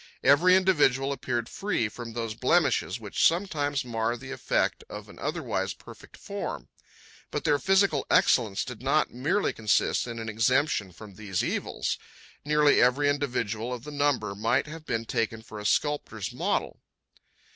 Every 0.23 0.55
individual 0.55 1.11
appeared 1.11 1.47
free 1.47 1.87
from 1.87 2.13
those 2.13 2.33
blemishes 2.33 2.99
which 2.99 3.23
sometimes 3.23 3.85
mar 3.85 4.17
the 4.17 4.31
effect 4.31 4.83
of 4.89 5.09
an 5.09 5.19
otherwise 5.19 5.75
perfect 5.75 6.17
form. 6.17 6.69
But 7.29 7.43
their 7.43 7.59
physical 7.59 8.07
excellence 8.09 8.65
did 8.65 8.81
not 8.81 9.13
merely 9.13 9.53
consist 9.53 10.07
in 10.07 10.17
an 10.17 10.27
exemption 10.27 10.91
from 10.91 11.13
these 11.13 11.43
evils; 11.43 11.99
nearly 12.43 12.81
every 12.81 13.09
individual 13.11 13.71
of 13.71 13.83
the 13.83 13.91
number 13.91 14.33
might 14.33 14.65
have 14.65 14.87
been 14.87 15.05
taken 15.05 15.43
for 15.43 15.59
a 15.59 15.67
sculptor's 15.67 16.33
model." 16.33 16.79